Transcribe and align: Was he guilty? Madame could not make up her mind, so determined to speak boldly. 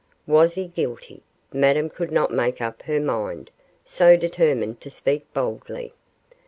Was 0.25 0.55
he 0.55 0.65
guilty? 0.65 1.21
Madame 1.53 1.87
could 1.87 2.11
not 2.11 2.31
make 2.31 2.59
up 2.59 2.81
her 2.81 2.99
mind, 2.99 3.51
so 3.85 4.17
determined 4.17 4.81
to 4.81 4.89
speak 4.89 5.31
boldly. 5.31 5.93